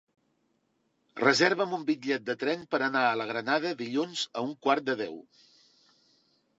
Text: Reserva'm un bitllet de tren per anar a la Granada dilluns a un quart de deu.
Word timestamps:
Reserva'm 1.21 1.75
un 1.79 1.83
bitllet 1.91 2.25
de 2.31 2.37
tren 2.45 2.65
per 2.73 2.81
anar 2.89 3.05
a 3.11 3.13
la 3.23 3.29
Granada 3.35 3.77
dilluns 3.85 4.27
a 4.43 4.47
un 4.49 4.53
quart 4.67 4.91
de 4.93 5.01
deu. 5.07 5.25